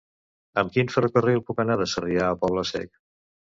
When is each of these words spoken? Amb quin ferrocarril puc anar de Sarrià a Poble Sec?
Amb 0.61 0.73
quin 0.77 0.89
ferrocarril 0.93 1.45
puc 1.51 1.63
anar 1.65 1.77
de 1.83 1.89
Sarrià 1.93 2.25
a 2.33 2.41
Poble 2.47 2.67
Sec? 2.75 3.01